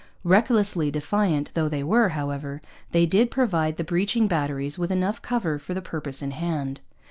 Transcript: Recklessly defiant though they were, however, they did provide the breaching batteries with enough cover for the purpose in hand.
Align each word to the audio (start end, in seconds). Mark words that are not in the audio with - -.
Recklessly 0.23 0.89
defiant 0.89 1.51
though 1.53 1.69
they 1.69 1.83
were, 1.83 2.09
however, 2.09 2.59
they 2.89 3.05
did 3.05 3.29
provide 3.29 3.77
the 3.77 3.83
breaching 3.83 4.25
batteries 4.25 4.79
with 4.79 4.89
enough 4.89 5.21
cover 5.21 5.59
for 5.59 5.75
the 5.75 5.79
purpose 5.79 6.23
in 6.23 6.31
hand. 6.31 6.81